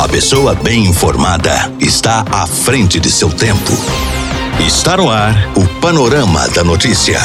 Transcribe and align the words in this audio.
A 0.00 0.08
pessoa 0.08 0.54
bem 0.54 0.86
informada 0.86 1.70
está 1.78 2.24
à 2.32 2.46
frente 2.46 2.98
de 2.98 3.10
seu 3.10 3.28
tempo. 3.28 3.70
Está 4.66 4.96
no 4.96 5.10
ar 5.10 5.34
o 5.54 5.68
Panorama 5.78 6.48
da 6.48 6.64
Notícia. 6.64 7.20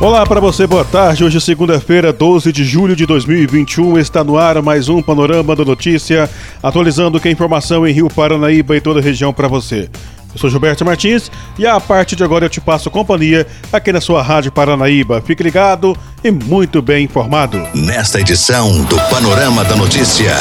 Olá 0.00 0.24
para 0.24 0.38
você, 0.38 0.64
boa 0.64 0.84
tarde. 0.84 1.24
Hoje, 1.24 1.40
segunda-feira, 1.40 2.12
12 2.12 2.52
de 2.52 2.62
julho 2.62 2.94
de 2.94 3.04
2021, 3.04 3.98
está 3.98 4.22
no 4.22 4.38
ar 4.38 4.62
mais 4.62 4.88
um 4.88 5.02
Panorama 5.02 5.56
da 5.56 5.64
Notícia, 5.64 6.30
atualizando 6.62 7.18
que 7.18 7.26
a 7.26 7.32
informação 7.32 7.84
em 7.84 7.92
Rio 7.92 8.08
Paranaíba 8.08 8.76
e 8.76 8.80
toda 8.80 9.00
a 9.00 9.02
região 9.02 9.32
para 9.32 9.48
você. 9.48 9.90
Eu 10.34 10.40
sou 10.40 10.50
Gilberto 10.50 10.84
Martins 10.84 11.30
e 11.56 11.64
a 11.64 11.78
partir 11.78 12.16
de 12.16 12.24
agora 12.24 12.44
eu 12.44 12.50
te 12.50 12.60
passo 12.60 12.90
companhia 12.90 13.46
aqui 13.72 13.92
na 13.92 14.00
sua 14.00 14.20
Rádio 14.20 14.50
Paranaíba. 14.50 15.22
Fique 15.22 15.42
ligado 15.44 15.96
e 16.24 16.30
muito 16.30 16.82
bem 16.82 17.04
informado. 17.04 17.62
Nesta 17.72 18.20
edição 18.20 18.82
do 18.84 18.96
Panorama 19.08 19.64
da 19.64 19.76
Notícia, 19.76 20.34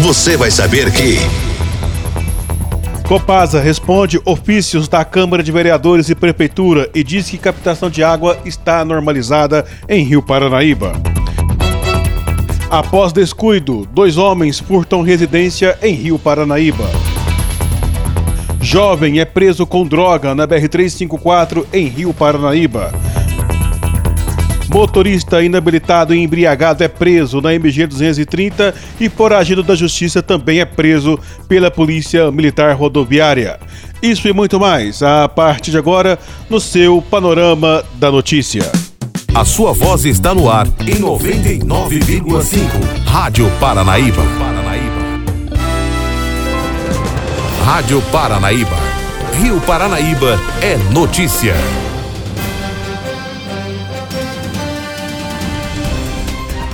você 0.00 0.36
vai 0.36 0.50
saber 0.50 0.90
que. 0.90 1.18
Copasa 3.06 3.60
responde 3.60 4.20
ofícios 4.24 4.88
da 4.88 5.04
Câmara 5.04 5.42
de 5.42 5.52
Vereadores 5.52 6.08
e 6.08 6.14
Prefeitura 6.14 6.90
e 6.94 7.04
diz 7.04 7.28
que 7.28 7.38
captação 7.38 7.90
de 7.90 8.02
água 8.02 8.38
está 8.44 8.84
normalizada 8.84 9.64
em 9.88 10.02
Rio 10.02 10.22
Paranaíba. 10.22 10.94
Após 12.70 13.12
descuido, 13.12 13.86
dois 13.92 14.16
homens 14.16 14.58
furtam 14.58 15.02
residência 15.02 15.78
em 15.82 15.94
Rio 15.94 16.18
Paranaíba. 16.18 16.88
Jovem 18.62 19.18
é 19.18 19.24
preso 19.24 19.66
com 19.66 19.84
droga 19.84 20.36
na 20.36 20.46
BR-354 20.46 21.66
em 21.72 21.88
Rio 21.88 22.14
Paranaíba. 22.14 22.92
Motorista 24.68 25.42
inabilitado 25.42 26.14
e 26.14 26.18
embriagado 26.18 26.82
é 26.82 26.88
preso 26.88 27.40
na 27.40 27.52
MG 27.52 27.86
230 27.88 28.72
e 29.00 29.08
foragido 29.08 29.62
da 29.62 29.74
justiça 29.74 30.22
também 30.22 30.60
é 30.60 30.64
preso 30.64 31.18
pela 31.46 31.70
Polícia 31.70 32.30
Militar 32.30 32.74
Rodoviária. 32.74 33.58
Isso 34.00 34.28
e 34.28 34.32
muito 34.32 34.58
mais 34.58 35.02
a 35.02 35.28
partir 35.28 35.72
de 35.72 35.78
agora 35.78 36.18
no 36.48 36.60
seu 36.60 37.02
Panorama 37.02 37.84
da 37.96 38.10
Notícia. 38.10 38.62
A 39.34 39.44
sua 39.44 39.72
voz 39.72 40.04
está 40.04 40.34
no 40.34 40.48
ar 40.48 40.66
em 40.80 41.00
99,5. 41.00 42.60
Rádio 43.04 43.50
Paranaíba. 43.58 44.51
Rádio 47.64 48.02
Paranaíba. 48.10 48.76
Rio 49.38 49.60
Paranaíba 49.60 50.38
é 50.60 50.76
notícia. 50.92 51.54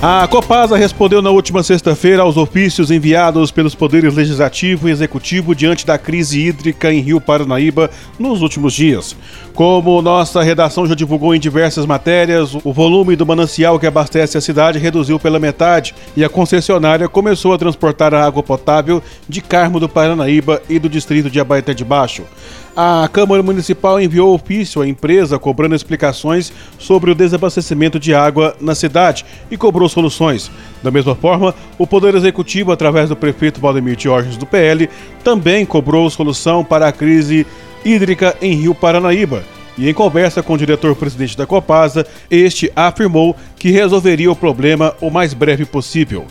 A 0.01 0.25
Copasa 0.29 0.77
respondeu 0.77 1.21
na 1.21 1.29
última 1.29 1.61
sexta-feira 1.61 2.21
aos 2.21 2.37
ofícios 2.37 2.89
enviados 2.89 3.51
pelos 3.51 3.75
poderes 3.75 4.15
legislativo 4.15 4.87
e 4.87 4.93
executivo 4.93 5.53
diante 5.53 5.85
da 5.85 5.97
crise 5.97 6.39
hídrica 6.39 6.89
em 6.89 7.01
Rio 7.01 7.19
Paranaíba 7.19 7.89
nos 8.17 8.41
últimos 8.41 8.73
dias. 8.73 9.13
Como 9.53 10.01
nossa 10.01 10.41
redação 10.41 10.87
já 10.87 10.95
divulgou 10.95 11.35
em 11.35 11.39
diversas 11.39 11.85
matérias, 11.85 12.55
o 12.63 12.71
volume 12.71 13.17
do 13.17 13.25
manancial 13.25 13.77
que 13.77 13.85
abastece 13.85 14.37
a 14.37 14.41
cidade 14.41 14.79
reduziu 14.79 15.19
pela 15.19 15.37
metade 15.37 15.93
e 16.15 16.23
a 16.23 16.29
concessionária 16.29 17.09
começou 17.09 17.51
a 17.51 17.57
transportar 17.57 18.13
a 18.13 18.25
água 18.25 18.41
potável 18.41 19.03
de 19.27 19.41
Carmo 19.41 19.81
do 19.81 19.89
Paranaíba 19.89 20.61
e 20.69 20.79
do 20.79 20.87
distrito 20.87 21.29
de 21.29 21.41
Abaeté 21.41 21.73
de 21.73 21.83
Baixo. 21.83 22.23
A 22.81 23.09
Câmara 23.11 23.43
Municipal 23.43 23.99
enviou 23.99 24.33
ofício 24.33 24.81
à 24.81 24.87
empresa 24.87 25.37
cobrando 25.37 25.75
explicações 25.75 26.53
sobre 26.77 27.11
o 27.11 27.13
desabastecimento 27.13 27.99
de 27.99 28.13
água 28.13 28.55
na 28.61 28.73
cidade 28.73 29.25
e 29.51 29.57
cobrou 29.57 29.89
soluções. 29.89 30.49
Da 30.81 30.89
mesma 30.89 31.13
forma, 31.13 31.53
o 31.77 31.85
Poder 31.85 32.15
Executivo, 32.15 32.71
através 32.71 33.09
do 33.09 33.17
prefeito 33.17 33.59
Valdemir 33.59 33.97
Diógenes 33.97 34.37
do 34.37 34.45
PL, 34.45 34.89
também 35.25 35.65
cobrou 35.65 36.09
solução 36.09 36.63
para 36.63 36.87
a 36.87 36.93
crise 36.93 37.45
hídrica 37.83 38.37
em 38.41 38.53
Rio 38.53 38.73
Paranaíba. 38.73 39.43
E 39.77 39.89
em 39.89 39.93
conversa 39.93 40.41
com 40.41 40.53
o 40.53 40.57
diretor-presidente 40.57 41.35
da 41.35 41.45
Copasa, 41.45 42.07
este 42.31 42.71
afirmou 42.73 43.35
que 43.57 43.71
resolveria 43.71 44.31
o 44.31 44.35
problema 44.37 44.95
o 45.01 45.09
mais 45.09 45.33
breve 45.33 45.65
possível. 45.65 46.25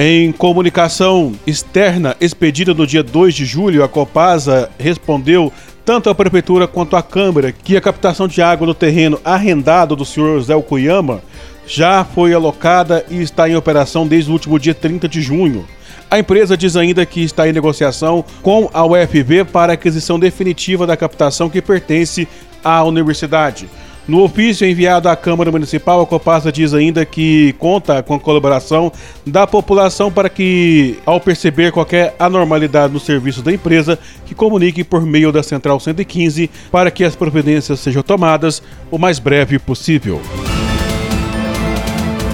Em 0.00 0.30
comunicação 0.30 1.32
externa 1.44 2.16
expedida 2.20 2.72
no 2.72 2.86
dia 2.86 3.02
2 3.02 3.34
de 3.34 3.44
julho, 3.44 3.82
a 3.82 3.88
Copasa 3.88 4.70
respondeu 4.78 5.52
tanto 5.88 6.10
à 6.10 6.14
Prefeitura 6.14 6.68
quanto 6.68 6.96
à 6.96 7.02
Câmara 7.02 7.50
que 7.50 7.74
a 7.74 7.80
captação 7.80 8.28
de 8.28 8.42
água 8.42 8.66
no 8.66 8.74
terreno 8.74 9.18
arrendado 9.24 9.96
do 9.96 10.04
senhor 10.04 10.38
Zé 10.42 10.52
Cuyama 10.60 11.22
já 11.66 12.04
foi 12.04 12.34
alocada 12.34 13.06
e 13.08 13.22
está 13.22 13.48
em 13.48 13.56
operação 13.56 14.06
desde 14.06 14.28
o 14.28 14.34
último 14.34 14.58
dia 14.58 14.74
30 14.74 15.08
de 15.08 15.22
junho. 15.22 15.64
A 16.10 16.18
empresa 16.18 16.58
diz 16.58 16.76
ainda 16.76 17.06
que 17.06 17.22
está 17.24 17.48
em 17.48 17.54
negociação 17.54 18.22
com 18.42 18.68
a 18.74 18.84
UFV 18.84 19.44
para 19.44 19.72
a 19.72 19.74
aquisição 19.74 20.18
definitiva 20.18 20.86
da 20.86 20.94
captação 20.94 21.48
que 21.48 21.62
pertence 21.62 22.28
à 22.62 22.84
universidade. 22.84 23.66
No 24.08 24.22
ofício 24.22 24.66
enviado 24.66 25.06
à 25.06 25.14
Câmara 25.14 25.52
Municipal, 25.52 26.00
a 26.00 26.06
Copasa 26.06 26.50
diz 26.50 26.72
ainda 26.72 27.04
que 27.04 27.54
conta 27.58 28.02
com 28.02 28.14
a 28.14 28.18
colaboração 28.18 28.90
da 29.26 29.46
população 29.46 30.10
para 30.10 30.30
que, 30.30 30.98
ao 31.04 31.20
perceber 31.20 31.72
qualquer 31.72 32.16
anormalidade 32.18 32.90
no 32.90 32.98
serviço 32.98 33.42
da 33.42 33.52
empresa, 33.52 33.98
que 34.24 34.34
comunique 34.34 34.82
por 34.82 35.04
meio 35.04 35.30
da 35.30 35.42
Central 35.42 35.78
115 35.78 36.48
para 36.72 36.90
que 36.90 37.04
as 37.04 37.14
providências 37.14 37.80
sejam 37.80 38.02
tomadas 38.02 38.62
o 38.90 38.96
mais 38.96 39.18
breve 39.18 39.58
possível. 39.58 40.22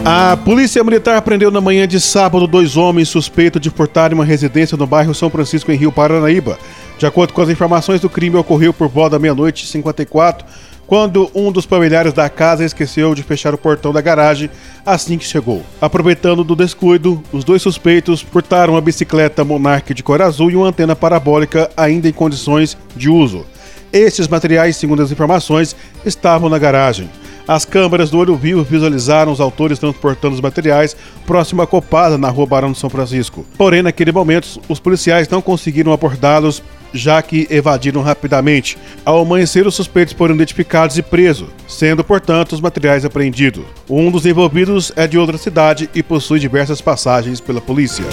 A 0.05 0.37
Polícia 0.37 0.85
Militar 0.85 1.23
prendeu 1.23 1.51
na 1.51 1.61
manhã 1.61 1.89
de 1.89 1.99
sábado 1.99 2.47
dois 2.47 2.77
homens 2.77 3.09
suspeitos 3.09 3.61
de 3.61 3.71
furtar 3.71 4.15
uma 4.15 4.25
residência 4.25 4.77
no 4.77 4.87
bairro 4.87 5.13
São 5.13 5.29
Francisco, 5.29 5.73
em 5.73 5.77
Rio 5.77 5.91
Paranaíba. 5.91 6.57
De 6.99 7.07
acordo 7.07 7.33
com 7.33 7.43
as 7.43 7.49
informações, 7.49 8.05
o 8.05 8.09
crime 8.09 8.37
ocorreu 8.37 8.73
por 8.73 8.87
volta 8.87 9.13
da 9.13 9.19
meia-noite 9.19 9.65
e 9.65 9.67
54 9.67 10.47
quando 10.87 11.31
um 11.35 11.51
dos 11.51 11.65
familiares 11.65 12.13
da 12.13 12.29
casa 12.29 12.65
esqueceu 12.65 13.15
de 13.15 13.23
fechar 13.23 13.55
o 13.55 13.59
portão 13.59 13.93
da 13.93 14.01
garagem 14.01 14.51
assim 14.85 15.17
que 15.19 15.25
chegou. 15.25 15.63
Aproveitando 15.81 16.45
do 16.45 16.55
descuido, 16.55 17.23
os 17.33 17.45
dois 17.45 17.63
suspeitos 17.63 18.21
furtaram 18.21 18.75
uma 18.75 18.81
bicicleta 18.81 19.45
Monarch 19.45 19.95
de 19.95 20.03
cor 20.03 20.21
azul 20.21 20.51
e 20.51 20.57
uma 20.57 20.69
antena 20.69 20.95
parabólica 20.95 21.71
ainda 21.77 22.09
em 22.09 22.13
condições 22.13 22.77
de 22.95 23.09
uso. 23.09 23.47
Estes 23.93 24.27
materiais, 24.27 24.77
segundo 24.77 25.03
as 25.03 25.13
informações, 25.13 25.77
estavam 26.05 26.49
na 26.49 26.59
garagem. 26.59 27.09
As 27.47 27.65
câmeras 27.65 28.11
do 28.11 28.19
olho 28.19 28.35
vivo 28.35 28.65
visualizaram 28.65 29.31
os 29.31 29.41
autores 29.41 29.79
transportando 29.79 30.35
os 30.35 30.41
materiais 30.41 30.97
próximo 31.27 31.61
à 31.61 31.67
Copasa, 31.67 32.17
na 32.17 32.31
rua 32.31 32.47
Barão 32.47 32.73
de 32.73 32.79
São 32.79 32.89
Francisco. 32.89 33.45
Porém, 33.59 33.83
naquele 33.83 34.11
momento, 34.11 34.61
os 34.67 34.81
policiais 34.81 35.29
não 35.29 35.43
conseguiram 35.43 35.93
abordá-los 35.93 36.63
já 36.95 37.21
que 37.21 37.47
evadiram 37.51 38.01
rapidamente. 38.01 38.79
Ao 39.05 39.21
amanhecer, 39.21 39.67
os 39.67 39.75
suspeitos 39.75 40.15
foram 40.15 40.35
identificados 40.35 40.97
e 40.97 41.03
presos, 41.03 41.49
sendo, 41.69 42.05
portanto, 42.05 42.53
os 42.53 42.61
materiais 42.61 43.05
apreendidos. 43.05 43.65
Um 43.91 44.11
dos 44.11 44.25
envolvidos 44.25 44.93
é 44.95 45.07
de 45.07 45.19
outra 45.19 45.37
cidade 45.37 45.91
e 45.95 46.03
possui 46.03 46.39
diversas 46.39 46.81
passagens 46.81 47.41
pela 47.41 47.61
polícia. 47.61 48.05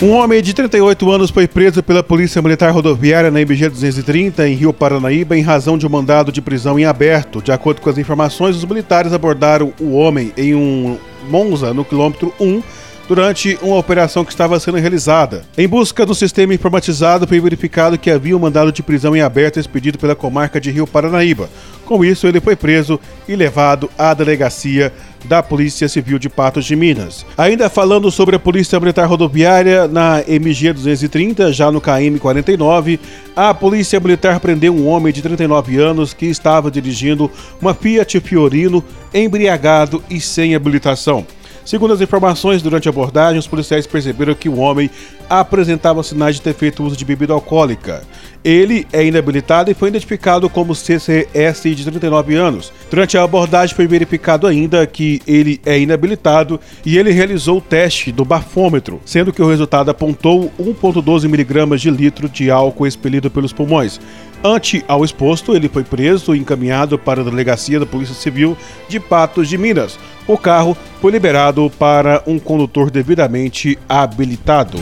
Um 0.00 0.10
homem 0.10 0.40
de 0.40 0.54
38 0.54 1.10
anos 1.10 1.28
foi 1.28 1.48
preso 1.48 1.82
pela 1.82 2.04
Polícia 2.04 2.40
Militar 2.40 2.70
Rodoviária 2.70 3.32
na 3.32 3.40
MG 3.40 3.68
230 3.68 4.48
em 4.48 4.54
Rio 4.54 4.72
Paranaíba 4.72 5.36
em 5.36 5.42
razão 5.42 5.76
de 5.76 5.84
um 5.84 5.90
mandado 5.90 6.30
de 6.30 6.40
prisão 6.40 6.78
em 6.78 6.84
aberto. 6.84 7.42
De 7.42 7.50
acordo 7.50 7.80
com 7.80 7.90
as 7.90 7.98
informações, 7.98 8.54
os 8.54 8.64
militares 8.64 9.12
abordaram 9.12 9.72
o 9.80 9.94
homem 9.94 10.32
em 10.36 10.54
um 10.54 10.96
Monza 11.28 11.74
no 11.74 11.84
quilômetro 11.84 12.32
1 12.38 12.62
durante 13.08 13.58
uma 13.62 13.76
operação 13.76 14.22
que 14.22 14.30
estava 14.30 14.60
sendo 14.60 14.76
realizada. 14.76 15.42
Em 15.56 15.66
busca 15.66 16.04
do 16.04 16.14
sistema 16.14 16.52
informatizado, 16.52 17.26
foi 17.26 17.40
verificado 17.40 17.98
que 17.98 18.10
havia 18.10 18.36
um 18.36 18.40
mandado 18.40 18.70
de 18.70 18.82
prisão 18.82 19.16
em 19.16 19.22
aberto 19.22 19.58
expedido 19.58 19.98
pela 19.98 20.14
comarca 20.14 20.60
de 20.60 20.70
Rio 20.70 20.86
Paranaíba. 20.86 21.48
Com 21.86 22.04
isso, 22.04 22.26
ele 22.26 22.38
foi 22.38 22.54
preso 22.54 23.00
e 23.26 23.34
levado 23.34 23.88
à 23.96 24.12
delegacia 24.12 24.92
da 25.24 25.42
Polícia 25.42 25.88
Civil 25.88 26.18
de 26.18 26.28
Patos 26.28 26.66
de 26.66 26.76
Minas. 26.76 27.24
Ainda 27.36 27.70
falando 27.70 28.10
sobre 28.10 28.36
a 28.36 28.38
Polícia 28.38 28.78
Militar 28.78 29.06
Rodoviária 29.06 29.88
na 29.88 30.22
MG 30.28 30.74
230, 30.74 31.50
já 31.50 31.72
no 31.72 31.80
KM 31.80 32.18
49, 32.20 33.00
a 33.34 33.54
Polícia 33.54 33.98
Militar 33.98 34.38
prendeu 34.38 34.74
um 34.74 34.86
homem 34.86 35.12
de 35.12 35.22
39 35.22 35.78
anos 35.78 36.12
que 36.12 36.26
estava 36.26 36.70
dirigindo 36.70 37.30
uma 37.58 37.72
Fiat 37.72 38.20
Fiorino 38.20 38.84
embriagado 39.14 40.04
e 40.10 40.20
sem 40.20 40.54
habilitação. 40.54 41.26
Segundo 41.68 41.92
as 41.92 42.00
informações, 42.00 42.62
durante 42.62 42.88
a 42.88 42.90
abordagem, 42.90 43.38
os 43.38 43.46
policiais 43.46 43.86
perceberam 43.86 44.32
que 44.32 44.48
o 44.48 44.56
homem 44.56 44.88
apresentava 45.28 46.02
sinais 46.02 46.36
de 46.36 46.40
ter 46.40 46.54
feito 46.54 46.82
uso 46.82 46.96
de 46.96 47.04
bebida 47.04 47.34
alcoólica. 47.34 48.02
Ele 48.42 48.86
é 48.90 49.04
inabilitado 49.04 49.70
e 49.70 49.74
foi 49.74 49.90
identificado 49.90 50.48
como 50.48 50.74
CCS 50.74 51.64
de 51.64 51.84
39 51.84 52.34
anos. 52.36 52.72
Durante 52.90 53.18
a 53.18 53.22
abordagem 53.22 53.76
foi 53.76 53.86
verificado 53.86 54.46
ainda 54.46 54.86
que 54.86 55.20
ele 55.26 55.60
é 55.66 55.78
inabilitado 55.78 56.58
e 56.86 56.96
ele 56.96 57.10
realizou 57.10 57.58
o 57.58 57.60
teste 57.60 58.10
do 58.10 58.24
bafômetro, 58.24 58.98
sendo 59.04 59.30
que 59.30 59.42
o 59.42 59.50
resultado 59.50 59.90
apontou 59.90 60.50
1,12 60.58 61.28
miligramas 61.28 61.82
de 61.82 61.90
litro 61.90 62.30
de 62.30 62.50
álcool 62.50 62.86
expelido 62.86 63.30
pelos 63.30 63.52
pulmões. 63.52 64.00
Ante 64.42 64.84
ao 64.86 65.04
exposto, 65.04 65.54
ele 65.54 65.68
foi 65.68 65.82
preso 65.82 66.34
e 66.34 66.38
encaminhado 66.38 66.96
para 66.98 67.20
a 67.20 67.24
delegacia 67.24 67.80
da 67.80 67.86
Polícia 67.86 68.14
Civil 68.14 68.56
de 68.88 69.00
Patos 69.00 69.48
de 69.48 69.58
Minas. 69.58 69.98
O 70.28 70.38
carro 70.38 70.76
foi 71.00 71.10
liberado 71.10 71.70
para 71.78 72.22
um 72.26 72.38
condutor 72.38 72.90
devidamente 72.90 73.76
habilitado. 73.88 74.78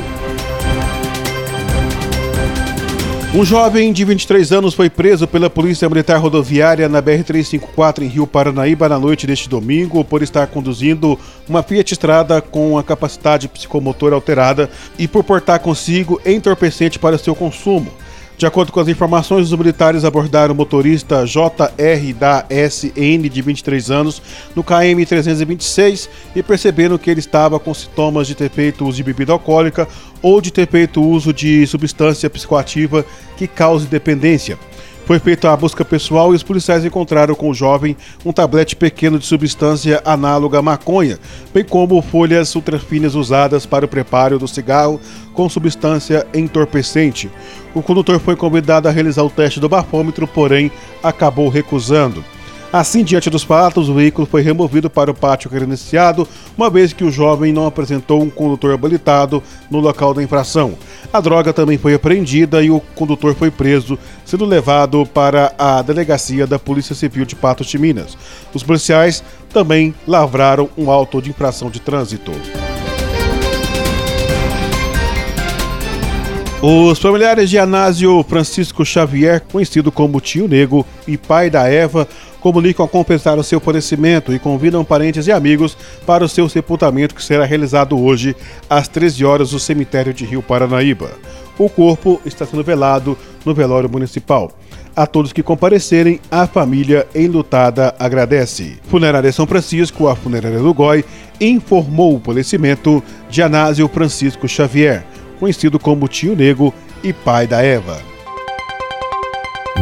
Um 3.34 3.44
jovem 3.44 3.92
de 3.92 4.02
23 4.02 4.50
anos 4.52 4.72
foi 4.72 4.88
preso 4.88 5.26
pela 5.26 5.50
Polícia 5.50 5.88
Militar 5.88 6.18
Rodoviária 6.18 6.88
na 6.88 7.02
BR-354 7.02 8.02
em 8.02 8.06
Rio 8.06 8.26
Paranaíba 8.26 8.88
na 8.88 8.98
noite 8.98 9.26
deste 9.26 9.46
domingo 9.46 10.02
por 10.02 10.22
estar 10.22 10.46
conduzindo 10.46 11.18
uma 11.46 11.62
Fiat 11.62 11.92
Estrada 11.92 12.40
com 12.40 12.78
a 12.78 12.82
capacidade 12.82 13.46
psicomotora 13.46 14.14
alterada 14.14 14.70
e 14.98 15.06
por 15.06 15.22
portar 15.22 15.60
consigo 15.60 16.18
entorpecente 16.24 16.98
para 16.98 17.18
seu 17.18 17.34
consumo. 17.34 17.92
De 18.38 18.44
acordo 18.44 18.70
com 18.70 18.78
as 18.78 18.88
informações, 18.88 19.50
os 19.50 19.58
militares 19.58 20.04
abordaram 20.04 20.52
o 20.52 20.56
motorista 20.56 21.24
JR 21.24 22.14
da 22.18 22.44
SN 22.50 23.30
de 23.30 23.40
23 23.40 23.90
anos 23.90 24.20
no 24.54 24.62
KM 24.62 25.06
326 25.06 26.10
e 26.34 26.42
perceberam 26.42 26.98
que 26.98 27.10
ele 27.10 27.20
estava 27.20 27.58
com 27.58 27.72
sintomas 27.72 28.26
de 28.26 28.34
ter 28.34 28.50
feito 28.50 28.86
uso 28.86 28.98
de 28.98 29.02
bebida 29.02 29.32
alcoólica 29.32 29.88
ou 30.20 30.38
de 30.42 30.50
ter 30.50 30.68
feito 30.68 31.02
uso 31.02 31.32
de 31.32 31.66
substância 31.66 32.28
psicoativa 32.28 33.06
que 33.38 33.46
cause 33.46 33.86
dependência. 33.86 34.58
Foi 35.06 35.20
feita 35.20 35.52
a 35.52 35.56
busca 35.56 35.84
pessoal 35.84 36.32
e 36.32 36.36
os 36.36 36.42
policiais 36.42 36.84
encontraram 36.84 37.32
com 37.32 37.48
o 37.48 37.54
jovem 37.54 37.96
um 38.24 38.32
tablete 38.32 38.74
pequeno 38.74 39.20
de 39.20 39.24
substância 39.24 40.02
análoga 40.04 40.58
à 40.58 40.62
maconha, 40.62 41.16
bem 41.54 41.62
como 41.62 42.02
folhas 42.02 42.52
ultrafinas 42.56 43.14
usadas 43.14 43.64
para 43.64 43.84
o 43.84 43.88
preparo 43.88 44.36
do 44.36 44.48
cigarro 44.48 45.00
com 45.32 45.48
substância 45.48 46.26
entorpecente. 46.34 47.30
O 47.72 47.82
condutor 47.82 48.18
foi 48.18 48.34
convidado 48.34 48.88
a 48.88 48.90
realizar 48.90 49.22
o 49.22 49.30
teste 49.30 49.60
do 49.60 49.68
bafômetro, 49.68 50.26
porém 50.26 50.72
acabou 51.00 51.48
recusando. 51.48 52.24
Assim, 52.72 53.04
diante 53.04 53.30
dos 53.30 53.42
fatos, 53.42 53.88
o 53.88 53.94
veículo 53.94 54.26
foi 54.26 54.42
removido 54.42 54.90
para 54.90 55.10
o 55.10 55.14
pátio 55.14 55.48
credenciado, 55.48 56.28
uma 56.56 56.68
vez 56.68 56.92
que 56.92 57.04
o 57.04 57.10
jovem 57.10 57.52
não 57.52 57.66
apresentou 57.66 58.22
um 58.22 58.28
condutor 58.28 58.74
habilitado 58.74 59.42
no 59.70 59.78
local 59.78 60.12
da 60.12 60.22
infração. 60.22 60.74
A 61.12 61.20
droga 61.20 61.52
também 61.52 61.78
foi 61.78 61.94
apreendida 61.94 62.62
e 62.62 62.70
o 62.70 62.80
condutor 62.94 63.34
foi 63.34 63.50
preso, 63.50 63.98
sendo 64.24 64.44
levado 64.44 65.06
para 65.06 65.54
a 65.56 65.80
delegacia 65.80 66.46
da 66.46 66.58
Polícia 66.58 66.94
Civil 66.94 67.24
de 67.24 67.36
Patos 67.36 67.68
de 67.68 67.78
Minas. 67.78 68.18
Os 68.52 68.62
policiais 68.62 69.22
também 69.52 69.94
lavraram 70.06 70.68
um 70.76 70.90
auto 70.90 71.22
de 71.22 71.30
infração 71.30 71.70
de 71.70 71.80
trânsito. 71.80 72.32
Os 76.62 76.98
familiares 76.98 77.50
de 77.50 77.58
Anásio 77.58 78.24
Francisco 78.26 78.84
Xavier, 78.84 79.40
conhecido 79.52 79.92
como 79.92 80.20
Tio 80.20 80.48
Nego 80.48 80.86
e 81.06 81.16
pai 81.16 81.50
da 81.50 81.68
Eva, 81.68 82.08
comunicam 82.40 82.84
a 82.84 82.88
compensar 82.88 83.38
o 83.38 83.44
seu 83.44 83.60
falecimento 83.60 84.32
e 84.32 84.38
convidam 84.38 84.84
parentes 84.84 85.26
e 85.26 85.32
amigos 85.32 85.76
para 86.06 86.24
o 86.24 86.28
seu 86.28 86.48
sepultamento 86.48 87.14
que 87.14 87.22
será 87.22 87.44
realizado 87.44 87.98
hoje 87.98 88.36
às 88.68 88.88
13 88.88 89.24
horas 89.24 89.52
no 89.52 89.58
cemitério 89.58 90.14
de 90.14 90.24
Rio 90.24 90.42
Paranaíba. 90.42 91.10
O 91.58 91.68
corpo 91.68 92.20
está 92.24 92.44
sendo 92.44 92.62
velado 92.62 93.16
no 93.44 93.54
velório 93.54 93.88
municipal. 93.88 94.52
A 94.94 95.06
todos 95.06 95.32
que 95.32 95.42
comparecerem, 95.42 96.20
a 96.30 96.46
família 96.46 97.06
enlutada 97.14 97.94
agradece. 97.98 98.78
Funerária 98.88 99.32
São 99.32 99.46
Francisco, 99.46 100.08
a 100.08 100.16
funerária 100.16 100.58
do 100.58 100.72
Goi, 100.72 101.04
informou 101.40 102.16
o 102.16 102.20
falecimento 102.20 103.02
de 103.28 103.42
Anásio 103.42 103.88
Francisco 103.88 104.48
Xavier 104.48 105.04
conhecido 105.38 105.78
como 105.78 106.08
Tio 106.08 106.34
Nego 106.34 106.74
e 107.02 107.12
pai 107.12 107.46
da 107.46 107.62
Eva. 107.62 108.15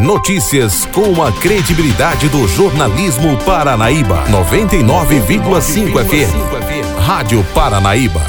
Notícias 0.04 0.84
com 0.84 1.22
a 1.22 1.32
credibilidade 1.32 2.28
do 2.28 2.46
jornalismo 2.46 3.38
Paranaíba. 3.38 4.26
99,5 4.26 6.04
FM. 6.04 6.98
Rádio 7.00 7.42
Paranaíba. 7.54 8.20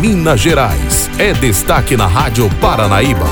Minas 0.00 0.40
Gerais 0.40 1.10
é 1.18 1.34
destaque 1.34 1.94
na 1.94 2.06
Rádio 2.06 2.48
Paranaíba. 2.58 3.26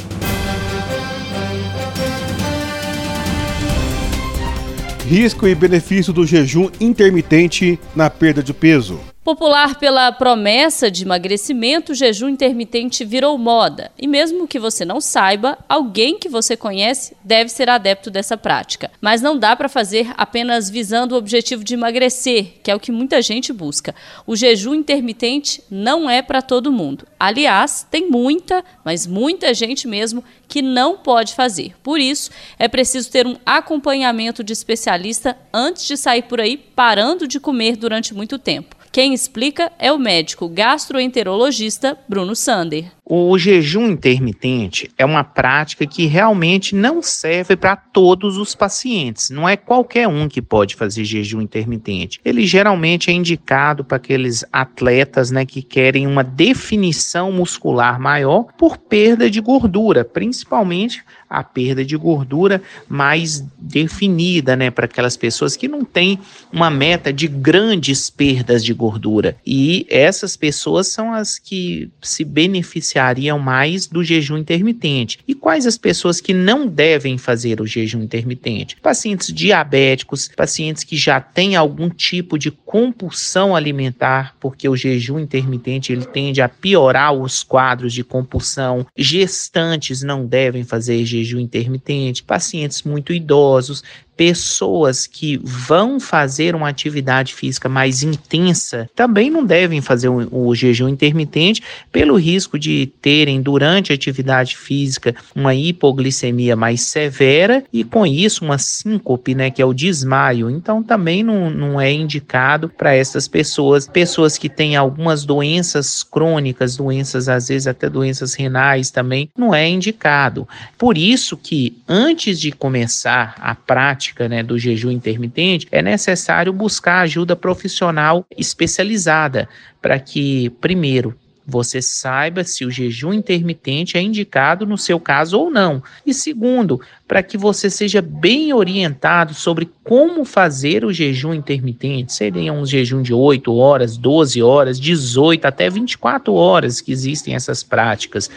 Risco 5.09 5.47
e 5.47 5.55
benefício 5.55 6.13
do 6.13 6.27
jejum 6.27 6.69
intermitente 6.81 7.79
na 7.95 8.11
perda 8.11 8.43
de 8.43 8.53
peso. 8.53 9.01
Popular 9.27 9.75
pela 9.81 10.13
promessa 10.13 10.89
de 10.89 11.03
emagrecimento, 11.03 11.91
o 11.91 11.95
jejum 11.97 12.29
intermitente 12.29 13.05
virou 13.05 13.37
moda. 13.37 13.91
E 13.99 14.07
mesmo 14.07 14.47
que 14.47 14.57
você 14.57 14.85
não 14.85 15.01
saiba, 15.01 15.59
alguém 15.69 16.17
que 16.17 16.29
você 16.29 16.57
conhece 16.57 17.17
deve 17.25 17.51
ser 17.51 17.69
adepto 17.69 18.09
dessa 18.09 18.37
prática. 18.37 18.89
Mas 19.01 19.21
não 19.21 19.37
dá 19.37 19.57
para 19.57 19.69
fazer 19.69 20.15
apenas 20.17 20.71
visando 20.71 21.17
o 21.17 21.19
objetivo 21.19 21.65
de 21.65 21.75
emagrecer, 21.75 22.53
que 22.63 22.71
é 22.71 22.75
o 22.77 22.79
que 22.79 22.93
muita 22.93 23.21
gente 23.21 23.53
busca. 23.53 23.97
O 24.25 24.37
jejum 24.37 24.77
intermitente 24.77 25.61
não 25.69 26.09
é 26.09 26.23
para 26.23 26.41
todo 26.41 26.71
mundo. 26.71 27.05
Aliás, 27.19 27.85
tem 27.91 28.09
muita, 28.09 28.65
mas 28.85 29.09
muita 29.09 29.53
gente 29.53 29.89
mesmo 29.89 30.23
que 30.47 30.63
não 30.63 30.99
pode 30.99 31.35
fazer. 31.35 31.75
Por 31.83 31.99
isso, 31.99 32.31
é 32.61 32.69
preciso 32.69 33.11
ter 33.11 33.27
um 33.27 33.35
acompanhamento 33.45 34.45
de 34.45 34.53
especialista 34.53 35.37
antes 35.53 35.85
de 35.85 35.97
sair 35.97 36.23
por 36.23 36.41
aí 36.41 36.57
parando 36.57 37.27
de 37.27 37.41
comer 37.41 37.75
durante 37.75 38.15
muito 38.15 38.39
tempo. 38.39 38.76
Quem 38.97 39.13
explica 39.13 39.71
é 39.79 39.93
o 39.93 39.99
médico 39.99 40.49
gastroenterologista 40.49 41.99
Bruno 42.09 42.35
Sander. 42.35 42.96
O 43.09 43.39
jejum 43.39 43.93
intermitente 43.93 44.91
é 44.99 45.05
uma 45.05 45.23
prática 45.23 45.87
que 45.87 46.07
realmente 46.07 46.75
não 46.75 47.01
serve 47.01 47.55
para 47.55 47.77
todos 47.77 48.37
os 48.37 48.53
pacientes. 48.53 49.31
Não 49.31 49.49
é 49.49 49.57
qualquer 49.57 50.09
um 50.09 50.29
que 50.29 50.43
pode 50.43 50.75
fazer 50.75 51.05
jejum 51.05 51.41
intermitente. 51.41 52.21
Ele 52.25 52.45
geralmente 52.45 53.09
é 53.09 53.13
indicado 53.13 53.85
para 53.85 53.99
aqueles 53.99 54.45
atletas 54.53 55.31
né, 55.31 55.47
que 55.47 55.63
querem 55.63 56.05
uma 56.05 56.25
definição 56.25 57.31
muscular 57.31 58.01
maior 58.01 58.49
por 58.59 58.77
perda 58.77 59.31
de 59.31 59.41
gordura, 59.41 60.05
principalmente 60.05 61.05
a 61.31 61.45
perda 61.45 61.85
de 61.85 61.97
gordura 61.97 62.61
mais 62.89 63.45
definida, 63.57 64.57
né, 64.57 64.69
para 64.69 64.87
aquelas 64.87 65.17
pessoas 65.17 65.57
que 65.57 65.69
não 65.69 65.85
têm 65.85 66.19
uma 66.53 66.71
meta 66.71 67.13
de 67.13 67.29
grandes 67.29 68.11
perdas 68.11 68.65
de 68.65 68.75
gordura. 68.75 69.37
E 69.47 69.87
essas 69.89 70.37
pessoas 70.37 70.89
são 70.89 71.13
as 71.13 71.39
que 71.39 71.89
se 72.03 72.25
beneficiam 72.25 72.96
beneficiariam 72.97 73.39
mais 73.39 73.87
do 73.87 74.03
jejum 74.03 74.39
intermitente. 74.39 75.19
E 75.29 75.35
quais 75.35 75.67
as 75.67 75.77
pessoas 75.77 76.21
que 76.21 76.33
não 76.33 76.67
devem 76.67 77.19
fazer 77.19 77.61
o 77.61 77.67
jejum 77.67 78.03
intermitente? 78.03 78.77
Pacientes 78.77 79.33
diabéticos, 79.33 80.29
pacientes 80.35 80.83
que 80.83 80.97
já 80.97 81.21
têm 81.21 81.57
algum 81.57 81.91
tipo 81.91 82.39
de 82.39 82.51
compulsão 82.51 83.55
alimentar, 83.55 84.35
porque 84.41 84.69
o 84.69 84.77
jejum 84.77 85.19
intermitente 85.19 85.93
ele 85.93 86.07
tende 86.07 86.41
a 86.41 86.49
piorar 86.49 87.13
os 87.13 87.43
quadros 87.43 87.93
de 87.93 88.03
compulsão. 88.03 88.87
Gestantes 88.97 90.03
não 90.03 90.25
devem 90.25 90.65
fazer 90.65 91.05
jejum 91.05 91.39
intermitente, 91.39 92.23
pacientes 92.23 92.83
muito 92.83 93.13
idosos, 93.13 93.83
pessoas 94.17 95.07
que 95.07 95.39
vão 95.45 96.01
fazer 96.01 96.55
uma 96.55 96.69
atividade 96.69 97.35
física 97.35 97.69
mais 97.69 98.03
intensa 98.03 98.89
também 98.95 99.31
não 99.31 99.45
devem 99.45 99.83
fazer 99.83 100.09
o, 100.09 100.49
o, 100.49 100.55
jejum 100.55 100.89
intermitente 100.89 101.63
pelo 101.93 102.17
risco 102.17 102.59
de 102.59 102.91
terem 103.03 103.43
durante 103.43 103.93
a 103.93 103.95
atividade 103.95 104.57
física 104.57 105.15
uma 105.35 105.55
hipoglicemia 105.55 106.57
mais 106.57 106.81
severa 106.83 107.63
e 107.73 107.85
com 107.85 108.07
isso 108.07 108.45
uma 108.45 108.59
síncope, 108.59 109.35
né, 109.35 109.51
que 109.51 109.61
é 109.61 109.67
o 109.67 109.75
desmaio. 109.75 110.49
Então 110.49 110.83
também 110.83 111.23
não, 111.23 111.51
não 111.51 111.81
é 111.81 111.93
indicado 111.93 112.69
para 112.71 112.95
essas 112.95 113.29
pessoas, 113.29 113.87
pessoas 113.87 114.39
que 114.39 114.49
têm 114.49 114.77
algumas 114.77 115.25
doenças 115.25 116.03
crônicas, 116.03 116.77
doenças 116.77 117.29
às 117.29 117.49
vezes 117.49 117.67
até 117.67 117.91
doenças 117.91 118.35
renais 118.35 118.91
também, 118.91 119.29
não 119.37 119.55
é 119.55 119.69
indicado. 119.69 120.49
Por 120.79 120.97
isso 120.97 121.37
que 121.37 121.77
antes 121.87 122.41
de 122.41 122.51
começar 122.51 123.35
a 123.39 123.55
prática 123.55 124.06
prática 124.07 124.29
né, 124.29 124.43
do 124.43 124.59
jejum 124.59 124.91
intermitente, 124.91 125.67
é 125.71 125.83
necessário 125.83 126.53
buscar 126.53 127.01
ajuda 127.01 127.35
profissional 127.35 128.25
especializada 128.37 129.49
para 129.81 129.99
que, 129.99 130.51
primeiro, 130.61 131.15
você 131.49 131.81
saiba 131.81 132.43
se 132.43 132.65
o 132.65 132.71
jejum 132.71 133.13
intermitente 133.13 133.97
é 133.97 134.03
indicado 134.03 134.67
no 134.67 134.77
seu 134.77 134.99
caso 134.99 135.39
ou 135.39 135.49
não. 135.49 135.81
E 136.05 136.13
segundo, 136.13 136.81
para 137.07 137.23
que 137.23 137.39
você 137.39 137.71
seja 137.71 138.03
bem 138.03 138.53
orientado 138.53 139.33
sobre 139.33 139.71
como 139.85 140.25
fazer 140.25 140.85
o 140.85 140.93
jejum 140.93 141.33
intermitente. 141.33 142.13
Seria 142.13 142.53
um 142.53 142.67
jejum 142.67 143.01
de 143.01 143.15
8 143.15 143.55
horas, 143.55 143.97
12 143.97 144.43
horas, 144.43 144.81
18 144.81 145.45
até 145.45 145.71
24 145.71 146.35
horas 146.35 146.81
que 146.81 146.91
existem 146.91 147.37
essas 147.37 147.63
práticas. 147.63 148.29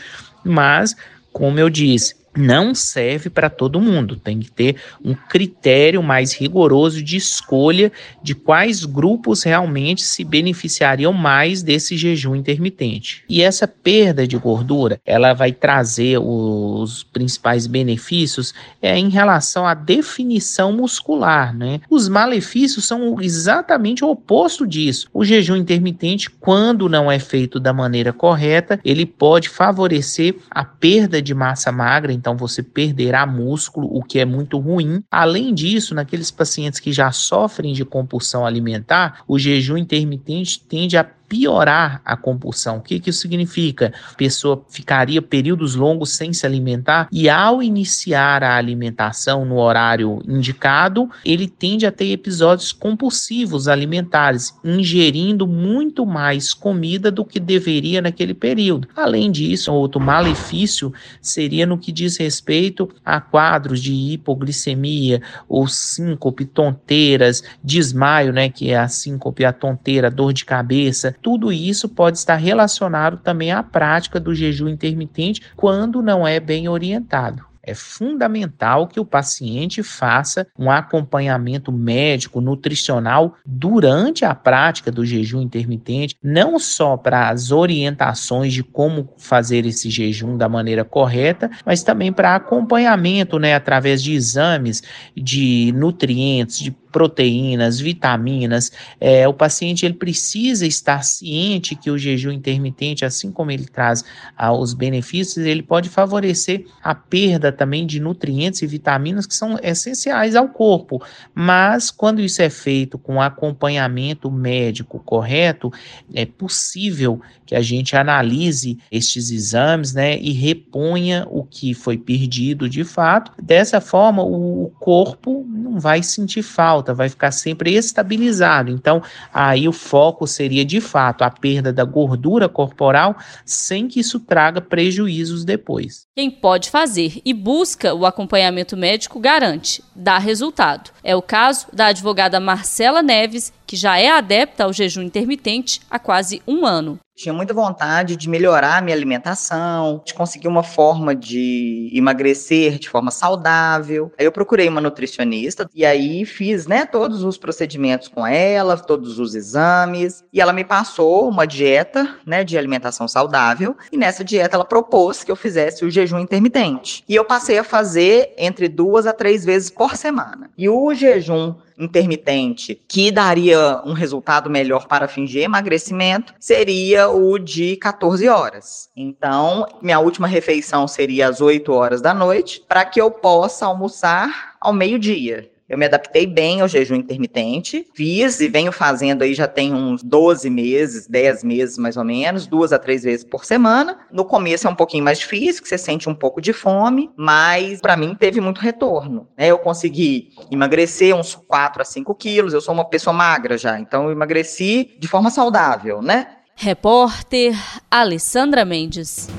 Mas, 0.44 0.96
como 1.34 1.60
eu 1.60 1.68
disse, 1.68 2.19
não 2.36 2.74
serve 2.74 3.30
para 3.30 3.50
todo 3.50 3.82
mundo. 3.82 4.16
Tem 4.16 4.40
que 4.40 4.52
ter 4.52 4.78
um 5.04 5.14
critério 5.14 6.02
mais 6.02 6.34
rigoroso 6.34 7.02
de 7.04 7.18
escolha 7.18 7.92
de 8.24 8.36
quais 8.36 8.86
grupos 8.86 9.44
realmente 9.44 10.02
se 10.02 10.24
beneficiariam 10.24 11.14
mais 11.14 11.62
desse 11.62 11.98
jejum 11.98 12.36
intermitente. 12.36 13.24
E 13.30 13.42
essa 13.42 13.68
perda 13.68 14.28
de 14.28 14.38
gordura, 14.38 15.00
ela 15.06 15.34
vai 15.34 15.52
trazer 15.52 16.20
os 16.20 17.04
principais 17.04 17.68
benefícios 17.68 18.54
é, 18.82 18.98
em 18.98 19.10
relação 19.10 19.66
à 19.66 19.74
definição 19.74 20.72
muscular, 20.72 21.56
né? 21.56 21.82
Os 21.90 22.08
malefícios 22.08 22.86
são 22.86 23.20
exatamente 23.22 24.04
o 24.04 24.10
oposto 24.10 24.66
disso. 24.66 25.08
O 25.14 25.24
jejum 25.24 25.56
intermitente, 25.56 26.30
quando 26.30 26.90
não 26.90 27.12
é 27.12 27.20
feito 27.20 27.60
da 27.60 27.74
maneira 27.74 28.14
correta, 28.14 28.80
ele 28.84 29.06
pode 29.06 29.50
favorecer 29.50 30.36
a 30.50 30.64
perda 30.64 31.22
de 31.22 31.34
massa 31.34 31.72
magra, 31.72 32.14
então 32.20 32.36
você 32.36 32.62
perderá 32.62 33.26
músculo, 33.26 33.88
o 33.92 34.04
que 34.04 34.20
é 34.20 34.26
muito 34.26 34.60
ruim. 34.60 35.02
Além 35.10 35.54
disso, 35.54 35.96
naqueles 35.96 36.30
pacientes 36.30 36.80
que 36.80 36.92
já 36.92 37.12
sofrem 37.12 37.74
de 37.74 37.86
compulsão 37.86 38.46
alimentar, 38.46 39.24
o 39.28 39.40
jejum 39.40 39.78
intermitente 39.78 40.60
tende 40.60 40.98
a 40.98 41.04
piorar 41.30 42.02
a 42.04 42.18
compulsão. 42.18 42.78
O 42.78 42.82
que, 42.82 43.00
que 43.00 43.12
isso 43.12 43.22
significa? 43.22 43.94
A 44.12 44.16
pessoa 44.16 44.66
ficaria 44.68 45.22
períodos 45.22 45.76
longos 45.76 46.10
sem 46.10 46.34
se 46.34 46.46
alimentar 46.46 47.08
e 47.12 47.30
ao 47.30 47.62
iniciar 47.62 48.44
a 48.44 48.58
alimentação 48.58 49.46
no 49.46 49.60
horário 49.60 50.22
indicado, 50.28 51.10
ele 51.24 51.48
tende 51.48 51.86
a 51.86 51.92
ter 51.92 52.12
episódios 52.12 52.72
compulsivos 52.72 53.68
alimentares, 53.68 54.56
ingerindo 54.64 55.46
muito 55.46 56.06
mais 56.06 56.54
comida 56.54 57.12
do 57.12 57.24
que 57.24 57.39
deveria 57.39 58.02
naquele 58.02 58.34
período. 58.34 58.88
Além 58.96 59.32
disso, 59.32 59.72
outro 59.72 60.02
malefício 60.02 60.92
seria 61.22 61.65
no 61.65 61.78
que 61.78 61.92
diz 61.92 62.18
respeito 62.18 62.89
a 63.06 63.22
quadros 63.22 63.82
de 63.82 63.94
hipoglicemia 63.94 65.22
ou 65.48 65.68
síncope, 65.68 66.46
tonteiras, 66.46 67.44
desmaio, 67.63 68.34
né, 68.34 68.50
que 68.50 68.72
é 68.72 68.78
a 68.78 68.88
síncope, 68.88 69.46
a 69.46 69.54
tonteira, 69.54 70.10
dor 70.10 70.34
de 70.34 70.46
cabeça, 70.46 71.15
tudo 71.21 71.51
isso 71.51 71.89
pode 71.89 72.17
estar 72.17 72.36
relacionado 72.36 73.17
também 73.17 73.51
à 73.51 73.63
prática 73.63 74.19
do 74.19 74.34
jejum 74.34 74.67
intermitente 74.67 75.41
quando 75.55 76.01
não 76.01 76.27
é 76.27 76.39
bem 76.39 76.67
orientado. 76.67 77.49
É 77.62 77.75
fundamental 77.75 78.88
que 78.88 78.99
o 78.99 79.05
paciente 79.05 79.84
faça 79.84 80.47
um 80.58 80.71
acompanhamento 80.71 81.71
médico, 81.71 82.41
nutricional 82.41 83.36
durante 83.45 84.25
a 84.25 84.34
prática 84.34 84.91
do 84.91 85.05
jejum 85.05 85.41
intermitente, 85.41 86.15
não 86.23 86.58
só 86.58 86.97
para 86.97 87.29
as 87.29 87.51
orientações 87.51 88.53
de 88.53 88.63
como 88.63 89.13
fazer 89.17 89.67
esse 89.67 89.89
jejum 89.89 90.36
da 90.36 90.49
maneira 90.49 90.84
correta, 90.84 91.51
mas 91.63 91.84
também 91.84 92.12
para 92.12 92.36
acompanhamento, 92.36 93.38
né, 93.38 93.53
através 93.53 94.01
de 94.01 94.13
exames 94.13 94.82
de 95.15 95.71
nutrientes, 95.75 96.60
de 96.60 96.71
proteínas, 96.91 97.80
vitaminas. 97.80 98.71
É, 98.99 99.28
o 99.28 99.34
paciente 99.34 99.86
ele 99.86 99.93
precisa 99.93 100.65
estar 100.65 101.04
ciente 101.04 101.75
que 101.75 101.91
o 101.91 101.97
jejum 101.97 102.32
intermitente, 102.32 103.06
assim 103.06 103.32
como 103.32 103.52
ele 103.52 103.65
traz 103.65 104.04
ah, 104.38 104.52
os 104.52 104.73
benefícios, 104.73 105.45
ele 105.45 105.62
pode 105.62 105.89
favorecer 105.89 106.65
a 106.84 106.93
perda 106.93 107.52
também 107.52 107.86
de 107.86 107.99
nutrientes 107.99 108.62
e 108.62 108.67
vitaminas 108.67 109.25
que 109.25 109.36
são 109.36 109.58
essenciais 109.62 110.36
ao 110.36 110.49
corpo. 110.49 111.02
Mas 111.34 111.91
quando 111.91 112.21
isso 112.21 112.41
é 112.41 112.49
feito 112.49 112.97
com 112.97 113.21
acompanhamento 113.21 114.32
médico 114.32 114.99
correto, 114.99 115.71
é 116.13 116.25
possível 116.25 117.21
que 117.45 117.56
a 117.56 117.62
gente 117.62 117.95
analise 117.95 118.78
estes 118.91 119.32
exames, 119.32 119.93
né, 119.93 120.17
e 120.19 120.32
reponha 120.32 121.25
o 121.30 121.43
que 121.43 121.73
foi 121.73 121.97
perdido 121.97 122.69
de 122.69 122.84
fato. 122.84 123.32
Dessa 123.41 123.82
forma, 123.82 124.23
o 124.23 124.71
corpo 124.80 125.45
não 125.49 125.80
vai 125.80 126.04
sentir 126.04 126.43
falta 126.43 126.79
alta, 126.80 126.94
vai 126.94 127.10
ficar 127.10 127.32
sempre 127.32 127.74
estabilizado. 127.76 128.72
Então, 128.72 129.02
aí 129.34 129.68
o 129.68 129.74
foco 129.74 130.26
seria 130.26 130.65
de 130.65 130.82
fato 130.82 131.24
a 131.24 131.30
perda 131.30 131.72
da 131.72 131.84
gordura 131.84 132.48
corporal 132.50 133.15
sem 133.46 133.88
que 133.88 134.00
isso 134.00 134.20
traga 134.20 134.62
prejuízos 134.62 135.44
depois. 135.44 136.08
Quem 136.15 136.32
pode 136.32 136.70
fazer 136.70 137.22
e 137.24 137.34
busca 137.34 137.94
o 137.94 138.06
acompanhamento 138.06 138.76
médico 138.76 139.20
garante, 139.20 139.84
dá 139.96 140.18
resultado. 140.18 140.92
É 141.04 141.15
o 141.15 141.22
caso 141.22 141.68
da 141.74 141.88
advogada 141.88 142.39
Marcela 142.39 143.02
Neves, 143.02 143.54
que 143.69 143.75
já 143.75 143.99
é 143.99 144.10
adepta 144.10 144.63
ao 144.63 144.73
jejum 144.73 145.03
intermitente 145.03 145.79
há 145.91 145.99
quase 145.99 146.41
um 146.47 146.65
ano. 146.65 146.97
Tinha 147.15 147.34
muita 147.34 147.53
vontade 147.53 148.15
de 148.15 148.27
melhorar 148.27 148.77
a 148.77 148.82
minha 148.82 148.95
alimentação, 148.95 150.01
de 150.03 150.13
conseguir 150.13 150.47
uma 150.47 150.63
forma 150.63 151.13
de 151.13 151.91
emagrecer 151.93 152.79
de 152.79 152.89
forma 152.89 153.12
saudável. 153.12 154.12
Aí 154.17 154.25
eu 154.25 154.32
procurei 154.32 154.67
uma 154.67 154.82
nutricionista 154.82 155.69
e 155.75 155.86
aí 155.86 156.25
fiz, 156.25 156.65
né, 156.65 156.86
todos 156.86 157.23
os 157.23 157.38
procedimentos 157.38 158.08
com 158.08 158.25
ela, 158.25 158.75
todos 158.75 159.19
os 159.19 159.36
exames, 159.36 160.23
e 160.34 160.41
ela 160.41 160.53
me 160.53 160.63
passou 160.63 161.29
uma 161.29 161.45
dieta, 161.45 162.17
né, 162.25 162.43
de 162.43 162.58
alimentação 162.58 163.08
saudável, 163.08 163.75
e 163.91 163.97
nessa 163.97 164.23
dieta 164.23 164.55
ela 164.55 164.65
propôs 164.65 165.23
que 165.23 165.29
eu 165.29 165.36
fizesse 165.36 165.86
o 165.86 165.91
jejum 165.91 166.19
intermitente. 166.19 167.03
E 167.08 167.13
eu 167.13 167.25
passei 167.25 167.60
a 167.60 167.63
fazer 167.63 168.34
entre 168.38 168.67
duas 168.67 169.05
a 169.05 169.13
três 169.13 169.45
vezes 169.45 169.69
por 169.69 169.95
semana. 169.95 170.49
E 170.58 170.69
o 170.69 170.91
jejum 170.95 171.53
intermitente 171.80 172.80
que 172.88 173.12
daria 173.12 173.82
um 173.86 173.94
resultado 173.94 174.50
melhor 174.50 174.86
para 174.88 175.08
fingir 175.08 175.44
emagrecimento 175.44 176.34
seria 176.39 177.10
o 177.10 177.39
de 177.39 177.78
14 177.78 178.28
horas. 178.28 178.89
Então, 178.96 179.65
minha 179.82 180.00
última 180.00 180.28
refeição 180.28 180.88
seria 180.88 181.30
às 181.30 181.39
8 181.39 181.72
horas 181.72 182.02
da 182.02 182.13
noite, 182.13 182.62
para 182.68 182.84
que 182.84 183.00
eu 183.00 183.10
possa 183.10 183.65
almoçar 183.65 184.56
ao 184.60 184.74
meio-dia. 184.74 185.50
Eu 185.69 185.77
me 185.77 185.86
adaptei 185.86 186.25
bem 186.25 186.62
ao 186.62 186.67
jejum 186.67 186.95
intermitente, 186.95 187.86
fiz 187.93 188.39
e 188.39 188.47
venho 188.47 188.71
fazendo 188.71 189.21
aí 189.21 189.36
já 189.36 189.47
tem 189.47 189.71
uns 189.71 190.01
12 190.01 190.49
meses, 190.49 191.08
10 191.08 191.43
meses 191.43 191.77
mais 191.77 191.95
ou 191.95 192.03
menos, 192.03 192.47
duas 192.47 192.73
a 192.73 192.79
três 192.79 193.03
vezes 193.03 193.23
por 193.23 193.45
semana. 193.45 193.99
No 194.12 194.25
começo 194.25 194.67
é 194.67 194.69
um 194.69 194.75
pouquinho 194.75 195.03
mais 195.03 195.19
difícil, 195.19 195.62
que 195.62 195.69
você 195.69 195.77
sente 195.77 196.10
um 196.10 196.15
pouco 196.15 196.41
de 196.41 196.53
fome, 196.53 197.12
mas 197.15 197.79
para 197.79 197.95
mim 197.95 198.15
teve 198.15 198.41
muito 198.41 198.60
retorno. 198.60 199.27
Né? 199.38 199.47
Eu 199.47 199.60
consegui 199.60 200.29
emagrecer 200.51 201.15
uns 201.15 201.36
4 201.36 201.84
a 201.84 201.86
5 201.86 202.15
quilos, 202.15 202.53
eu 202.53 202.62
sou 202.62 202.73
uma 202.73 202.86
pessoa 202.86 203.13
magra 203.13 203.55
já, 203.55 203.79
então 203.79 204.05
eu 204.05 204.12
emagreci 204.12 204.95
de 204.99 205.08
forma 205.08 205.29
saudável, 205.29 206.01
né? 206.01 206.27
Repórter 206.55 207.55
Alessandra 207.89 208.65
Mendes. 208.65 209.29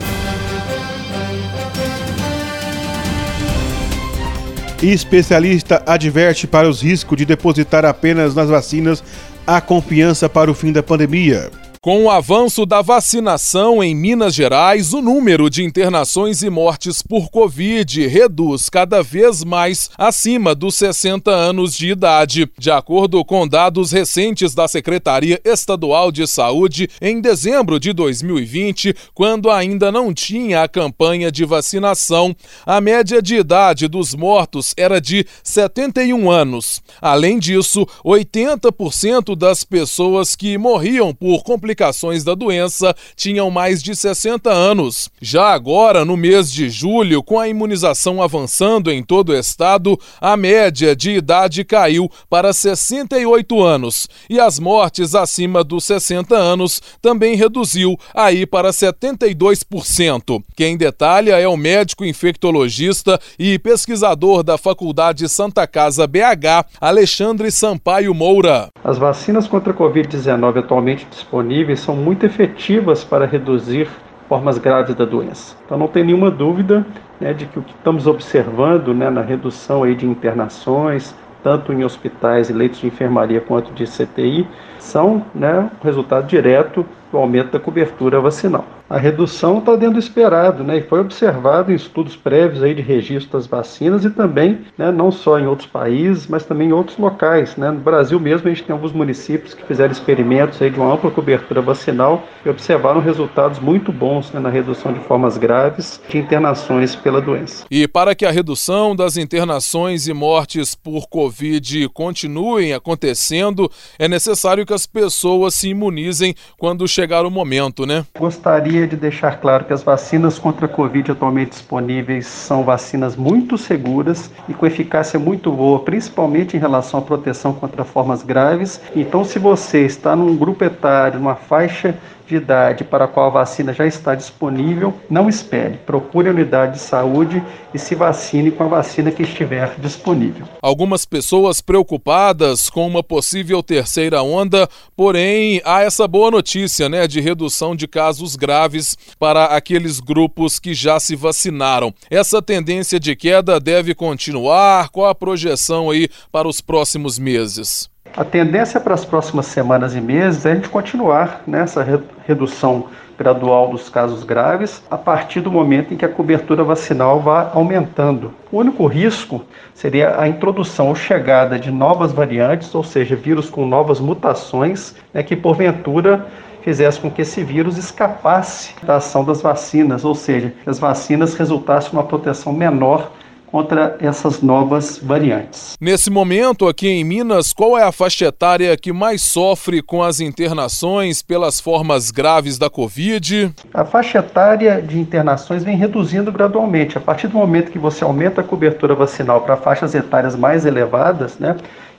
Especialista 4.83 5.83
adverte 5.87 6.47
para 6.47 6.67
os 6.67 6.81
riscos 6.81 7.19
de 7.19 7.27
depositar 7.27 7.85
apenas 7.85 8.35
nas 8.35 8.49
vacinas 8.49 9.05
a 9.47 9.61
confiança 9.61 10.27
para 10.27 10.51
o 10.51 10.55
fim 10.55 10.73
da 10.73 10.83
pandemia. 10.83 11.51
Com 11.83 12.05
o 12.05 12.11
avanço 12.11 12.67
da 12.67 12.83
vacinação 12.83 13.83
em 13.83 13.95
Minas 13.95 14.35
Gerais, 14.35 14.93
o 14.93 15.01
número 15.01 15.49
de 15.49 15.65
internações 15.65 16.43
e 16.43 16.51
mortes 16.51 17.01
por 17.01 17.31
Covid 17.31 18.07
reduz 18.07 18.69
cada 18.69 19.03
vez 19.03 19.43
mais 19.43 19.89
acima 19.97 20.55
dos 20.55 20.75
60 20.75 21.31
anos 21.31 21.75
de 21.75 21.89
idade. 21.89 22.47
De 22.59 22.71
acordo 22.71 23.25
com 23.25 23.49
dados 23.49 23.93
recentes 23.93 24.55
da 24.55 24.69
Secretaria 24.69 25.41
Estadual 25.43 26.13
de 26.13 26.27
Saúde, 26.27 26.87
em 27.01 27.19
dezembro 27.19 27.81
de 27.81 27.95
2020, 27.95 28.95
quando 29.15 29.51
ainda 29.51 29.91
não 29.91 30.13
tinha 30.13 30.63
a 30.63 30.69
campanha 30.69 31.33
de 31.33 31.47
vacinação, 31.47 32.37
a 32.67 32.79
média 32.79 33.23
de 33.23 33.37
idade 33.37 33.89
dos 33.89 34.15
mortos 34.15 34.75
era 34.77 35.01
de 35.01 35.27
71 35.43 36.31
anos. 36.31 36.83
Além 37.01 37.39
disso, 37.39 37.87
80% 38.05 39.35
das 39.35 39.65
pessoas 39.65 40.37
que 40.37 40.59
morriam 40.59 41.15
por 41.15 41.43
complicações 41.43 41.70
complicações 41.71 42.25
da 42.25 42.35
doença 42.35 42.95
tinham 43.15 43.51
mais 43.51 43.83
de 43.83 43.95
60 43.95 44.51
anos. 44.51 45.09
Já 45.21 45.53
agora, 45.53 46.05
no 46.05 46.17
mês 46.17 46.53
de 46.53 46.69
julho, 46.69 47.23
com 47.23 47.39
a 47.39 47.49
imunização 47.49 48.21
avançando 48.21 48.91
em 48.91 49.03
todo 49.03 49.31
o 49.31 49.37
estado, 49.37 49.99
a 50.21 50.37
média 50.37 50.97
de 50.97 51.13
idade 51.13 51.65
caiu 51.65 52.11
para 52.29 52.53
68 52.53 53.63
anos 53.63 54.09
e 54.29 54.41
as 54.41 54.59
mortes 54.59 55.15
acima 55.15 55.63
dos 55.63 55.85
60 55.85 56.35
anos 56.35 56.83
também 57.01 57.37
reduziu 57.37 57.97
aí 58.15 58.45
para 58.45 58.71
72%. 58.71 60.43
Quem 60.57 60.77
detalha 60.77 61.39
é 61.39 61.47
o 61.47 61.57
médico 61.57 62.05
infectologista 62.05 63.21
e 63.39 63.59
pesquisador 63.59 64.43
da 64.43 64.59
Faculdade 64.59 65.29
Santa 65.29 65.67
Casa 65.67 66.07
BH, 66.07 66.67
Alexandre 66.81 67.51
Sampaio 67.51 68.13
Moura. 68.15 68.69
As 68.83 68.99
vacinas 68.99 69.47
contra 69.47 69.73
a 69.73 69.77
Covid-19 69.77 70.59
atualmente 70.59 71.07
disponíveis 71.11 71.60
disponíveis 71.61 71.81
são 71.81 71.95
muito 71.95 72.25
efetivas 72.25 73.05
para 73.05 73.27
reduzir 73.27 73.89
formas 74.29 74.59
graves 74.59 74.95
da 74.95 75.05
doença. 75.05 75.57
Então 75.65 75.77
não 75.77 75.89
tem 75.89 76.05
nenhuma 76.05 76.31
dúvida 76.31 76.87
né, 77.21 77.33
de 77.35 77.47
que 77.47 77.59
o 77.59 77.63
que 77.63 77.73
estamos 77.73 78.07
observando 78.07 78.95
né, 78.95 79.11
na 79.11 79.21
redução 79.21 79.83
aí 79.83 79.95
de 79.95 80.07
internações, 80.07 81.15
tanto 81.43 81.73
em 81.73 81.85
hospitais 81.85 82.49
e 82.49 82.53
leitos 82.53 82.81
de 82.81 82.87
enfermaria 82.87 83.41
quanto 83.41 83.73
de 83.73 83.85
CTI, 83.85 84.47
são 84.79 85.25
né, 85.35 85.71
resultado 85.83 86.27
direto 86.27 86.87
do 87.11 87.19
aumento 87.19 87.53
da 87.53 87.61
cobertura 87.61 88.21
vacinal. 88.21 88.65
A 88.91 88.99
redução 88.99 89.59
está 89.59 89.77
dentro 89.77 89.95
do 89.95 90.01
esperado, 90.01 90.65
né, 90.65 90.79
e 90.79 90.83
foi 90.83 90.99
observado 90.99 91.71
em 91.71 91.77
estudos 91.77 92.17
prévios 92.17 92.61
aí 92.61 92.75
de 92.75 92.83
registro 92.83 93.31
das 93.39 93.47
vacinas 93.47 94.05
e 94.05 94.11
também, 94.11 94.63
né, 94.77 94.91
não 94.91 95.13
só 95.13 95.39
em 95.39 95.47
outros 95.47 95.69
países, 95.69 96.27
mas 96.27 96.45
também 96.45 96.71
em 96.71 96.73
outros 96.73 96.99
locais. 96.99 97.55
Né. 97.55 97.71
No 97.71 97.79
Brasil 97.79 98.19
mesmo, 98.19 98.49
a 98.49 98.51
gente 98.51 98.65
tem 98.65 98.73
alguns 98.73 98.91
municípios 98.91 99.55
que 99.55 99.65
fizeram 99.65 99.93
experimentos 99.93 100.61
aí 100.61 100.71
de 100.71 100.81
uma 100.81 100.93
ampla 100.93 101.09
cobertura 101.09 101.63
vacinal 101.63 102.25
e 102.45 102.49
observaram 102.49 103.01
resultados 103.01 103.61
muito 103.61 103.93
bons 103.93 104.33
né, 104.33 104.41
na 104.41 104.49
redução 104.49 104.93
de 104.93 104.99
formas 104.99 105.39
graves 105.39 106.01
de 106.09 106.19
internações 106.19 106.97
pela 106.97 107.21
doença. 107.21 107.65
E 107.71 107.87
para 107.87 108.13
que 108.13 108.27
a 108.27 108.31
redução 108.33 108.97
das 108.97 109.17
internações 109.17 110.09
e 110.09 110.13
mortes 110.13 110.75
por 110.75 111.09
Covid 111.09 111.89
continuem 111.91 112.73
acontecendo, 112.73 113.71
é 114.01 114.09
necessário 114.09 114.67
que 114.67 114.75
as 114.75 114.85
pessoas 114.85 115.55
se 115.55 115.69
imunizem 115.69 116.35
quando 116.59 116.89
chegar 116.89 117.25
o 117.25 117.31
momento, 117.31 117.87
né? 117.87 118.05
Gostaria 118.19 118.80
de 118.87 118.97
deixar 118.97 119.41
claro 119.41 119.65
que 119.65 119.73
as 119.73 119.83
vacinas 119.83 120.39
contra 120.39 120.67
a 120.67 120.69
Covid 120.69 121.13
atualmente 121.13 121.51
disponíveis 121.51 122.27
são 122.27 122.65
vacinas 122.65 123.17
muito 123.17 123.57
seguras 123.57 124.31
e 124.49 124.55
com 124.55 124.67
eficácia 124.67 125.19
muito 125.19 125.51
boa, 125.53 125.81
principalmente 125.81 126.57
em 126.57 126.61
relação 126.61 127.01
à 127.01 127.03
proteção 127.03 127.53
contra 127.53 127.85
formas 127.85 128.23
graves. 128.23 128.81
Então, 128.95 129.25
se 129.25 129.39
você 129.39 129.85
está 129.85 130.15
num 130.15 130.37
grupo 130.37 130.65
etário, 130.65 131.19
numa 131.19 131.35
faixa 131.35 131.97
de 132.31 132.37
idade 132.37 132.85
para 132.85 133.05
a 133.05 133.09
qual 133.09 133.27
a 133.27 133.31
vacina 133.31 133.73
já 133.73 133.87
está 133.87 134.15
disponível, 134.15 134.95
não 135.11 135.29
espere. 135.29 135.79
Procure 135.79 136.29
a 136.29 136.33
unidade 136.33 136.75
de 136.75 136.79
saúde 136.79 137.43
e 137.75 137.79
se 137.79 137.95
vacine 137.95 138.51
com 138.51 138.65
a 138.65 138.69
vacina 138.69 139.11
que 139.11 139.23
estiver 139.23 139.75
disponível. 139.79 140.47
Algumas 140.63 141.05
pessoas 141.05 141.61
preocupadas 141.61 142.71
com 142.71 142.87
uma 142.87 143.03
possível 143.03 143.63
terceira 143.63 144.23
onda, 144.23 144.69
porém 144.97 145.61
há 145.65 145.83
essa 145.83 146.07
boa 146.07 146.31
notícia, 146.31 146.89
né, 146.89 147.07
de 147.07 147.21
redução 147.21 147.75
de 147.75 147.89
casos 147.89 148.37
graves 148.37 148.97
para 149.19 149.47
aqueles 149.47 149.99
grupos 149.99 150.61
que 150.61 150.73
já 150.73 151.01
se 151.01 151.17
vacinaram. 151.17 151.93
Essa 152.09 152.41
tendência 152.41 153.01
de 153.01 153.17
queda 153.17 153.59
deve 153.59 153.95
continuar? 153.95 154.89
Qual 154.91 155.09
a 155.09 155.15
projeção 155.15 155.91
aí 155.91 156.09
para 156.31 156.47
os 156.47 156.61
próximos 156.61 157.19
meses? 157.19 157.91
A 158.17 158.25
tendência 158.25 158.81
para 158.81 158.95
as 158.95 159.05
próximas 159.05 159.47
semanas 159.47 159.95
e 159.95 160.01
meses 160.01 160.45
é 160.45 160.53
a 160.53 160.55
gente 160.55 160.69
continuar 160.69 161.43
nessa 161.47 161.87
redução 162.27 162.87
gradual 163.17 163.69
dos 163.69 163.89
casos 163.89 164.25
graves 164.25 164.83
a 164.91 164.97
partir 164.97 165.41
do 165.41 165.51
momento 165.51 165.95
em 165.95 165.97
que 165.97 166.05
a 166.05 166.09
cobertura 166.09 166.65
vacinal 166.65 167.21
vá 167.21 167.51
aumentando. 167.55 168.33
O 168.51 168.59
único 168.59 168.87
risco 168.87 169.45
seria 169.75 170.19
a 170.19 170.27
introdução 170.27 170.89
ou 170.89 170.95
chegada 170.95 171.59
de 171.59 171.71
novas 171.71 172.13
variantes, 172.13 172.75
ou 172.75 172.83
seja, 172.83 173.15
vírus 173.15 173.49
com 173.49 173.65
novas 173.65 174.01
mutações, 174.01 174.95
né, 175.15 175.23
que 175.23 175.37
porventura 175.37 176.27
fizesse 176.63 176.99
com 176.99 177.11
que 177.11 177.23
esse 177.23 177.45
vírus 177.45 177.79
escapasse 177.79 178.75
da 178.83 178.97
ação 178.97 179.25
das 179.25 179.41
vacinas, 179.41 180.05
ou 180.05 180.15
seja, 180.15 180.53
que 180.65 180.69
as 180.69 180.79
vacinas 180.79 181.35
resultassem 181.35 181.93
uma 181.93 182.03
proteção 182.03 182.53
menor 182.53 183.13
contra 183.51 183.97
essas 184.01 184.41
novas 184.41 184.99
variantes. 184.99 185.77
Nesse 185.81 186.11
momento, 186.11 186.69
aqui 186.69 186.89
em 186.89 187.05
Minas, 187.05 187.53
qual 187.53 187.77
é 187.77 187.83
a 187.83 187.93
faixa 187.93 188.27
etária 188.27 188.77
que 188.77 188.93
mais 188.93 189.23
sofre 189.23 189.83
com 189.83 190.03
as 190.03 190.21
internações 190.21 191.21
pelas 191.23 191.61
formas 191.61 192.11
graves 192.11 192.59
da 192.59 192.71
Covid? 192.71 193.53
A 193.75 193.85
faixa 193.85 194.19
etária 194.19 194.81
de 194.81 194.99
internações 194.99 195.65
vem 195.65 195.77
reduzindo 195.77 196.31
gradualmente. 196.31 196.97
A 196.97 197.01
partir 197.01 197.27
do 197.27 197.37
momento 197.37 197.73
que 197.73 197.79
você 197.79 198.05
aumenta 198.05 198.41
a 198.41 198.45
cobertura 198.45 198.95
vacinal 198.95 199.41
para 199.41 199.57
faixas 199.57 199.95
etárias 199.95 200.37
mais 200.37 200.65
elevadas, 200.65 201.39
né? 201.39 201.57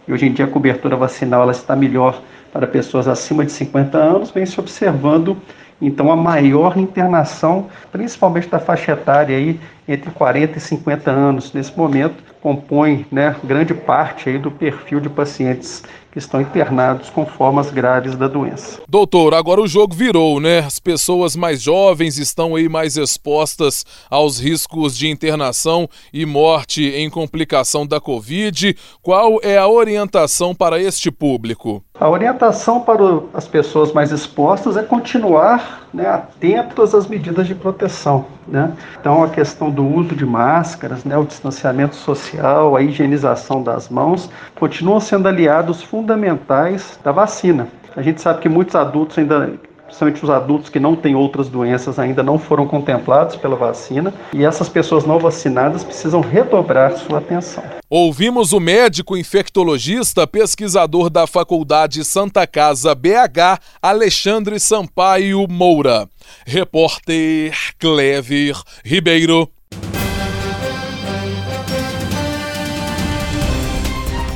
E 0.08 0.14
hoje 0.14 0.28
em 0.28 0.34
dia 0.34 0.46
a 0.46 0.48
cobertura 0.48 0.96
vacinal 0.96 1.44
ela 1.44 1.52
está 1.52 1.76
melhor 1.76 2.22
para 2.52 2.68
pessoas 2.68 3.08
acima 3.08 3.46
de 3.46 3.52
50 3.52 3.98
anos, 3.98 4.32
vem 4.32 4.46
se 4.46 4.60
observando 4.60 5.38
então 5.82 6.12
a 6.12 6.16
maior 6.16 6.78
internação, 6.78 7.68
principalmente 7.92 8.48
da 8.48 8.60
faixa 8.60 8.92
etária 8.92 9.36
aí 9.36 9.60
entre 9.88 10.12
40 10.12 10.58
e 10.58 10.62
50 10.62 11.12
anos 11.12 11.54
nesse 11.54 11.76
momento, 11.78 12.24
compõe 12.42 13.06
né, 13.12 13.36
grande 13.44 13.74
parte 13.74 14.30
aí 14.30 14.38
do 14.38 14.52
perfil 14.52 15.00
de 15.00 15.10
pacientes 15.10 15.84
que 16.12 16.20
estão 16.20 16.42
internados 16.42 17.10
com 17.10 17.26
formas 17.26 17.72
graves 17.72 18.16
da 18.16 18.28
doença. 18.28 18.82
Doutor, 18.88 19.34
agora 19.34 19.62
o 19.62 19.68
jogo 19.68 19.96
virou, 19.96 20.42
né? 20.42 20.60
As 20.60 20.78
pessoas 20.78 21.36
mais 21.36 21.62
jovens 21.62 22.18
estão 22.18 22.56
aí 22.56 22.68
mais 22.68 22.98
expostas 22.98 23.86
aos 24.10 24.38
riscos 24.38 24.98
de 24.98 25.08
internação 25.08 25.90
e 26.12 26.26
morte 26.26 26.84
em 26.84 27.10
complicação 27.10 27.88
da 27.88 28.02
Covid. 28.02 28.76
Qual 29.02 29.40
é 29.42 29.58
a 29.58 29.70
orientação 29.70 30.54
para 30.54 30.82
este 30.82 31.10
público? 31.10 31.82
A 31.98 32.10
orientação 32.10 32.82
para 32.82 33.04
as 33.34 33.48
pessoas 33.48 33.94
mais 33.94 34.12
expostas 34.12 34.76
é 34.76 34.84
continuar 34.84 35.88
né, 35.94 36.08
atentos 36.08 36.94
às 36.94 37.08
medidas 37.08 37.48
de 37.48 37.56
proteção. 37.56 38.26
Né? 38.48 38.74
Então, 39.00 39.24
a 39.24 39.30
questão 39.30 39.71
do 39.72 39.86
uso 39.86 40.16
de 40.16 40.26
máscaras, 40.26 41.04
né, 41.04 41.18
o 41.18 41.26
distanciamento 41.26 41.96
social, 41.96 42.76
a 42.76 42.82
higienização 42.82 43.64
das 43.64 43.90
mãos, 43.90 44.30
continuam 44.56 45.00
sendo 45.00 45.28
aliados 45.28 45.82
fundamentais 45.82 47.00
da 47.04 47.12
vacina. 47.12 47.68
A 47.96 48.02
gente 48.02 48.22
sabe 48.22 48.42
que 48.42 48.50
muitos 48.50 48.76
adultos 48.76 49.18
ainda 49.18 49.60
principalmente 49.92 50.24
os 50.24 50.30
adultos 50.30 50.70
que 50.70 50.80
não 50.80 50.96
têm 50.96 51.16
outras 51.16 51.50
doenças 51.50 52.00
ainda 52.00 52.24
não 52.24 52.40
foram 52.40 52.66
contemplados 52.66 53.36
pela 53.36 53.56
vacina 53.56 54.14
e 54.34 54.44
essas 54.44 54.70
pessoas 54.70 55.06
não 55.06 55.20
vacinadas 55.20 55.84
precisam 55.84 56.22
redobrar 56.22 56.98
sua 56.98 57.18
atenção. 57.18 57.64
Ouvimos 57.90 58.54
o 58.54 58.60
médico 58.60 59.18
infectologista, 59.18 60.26
pesquisador 60.26 61.10
da 61.10 61.28
Faculdade 61.28 62.06
Santa 62.06 62.48
Casa 62.48 62.96
BH, 62.96 63.60
Alexandre 63.82 64.60
Sampaio 64.60 65.46
Moura. 65.50 66.08
Repórter 66.46 67.54
Clever 67.78 68.56
Ribeiro. 68.86 69.50